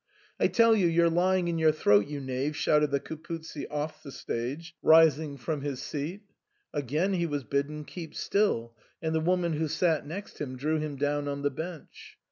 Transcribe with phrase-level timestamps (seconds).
[0.39, 4.11] "I tell you you're lying in your throat, you knave," shouted the Capuzzi off the
[4.11, 6.23] stage, rising from his seat.
[6.73, 10.95] Again he was bidden keep still, and the woman who sat next him drew him
[10.95, 12.17] down on the bench.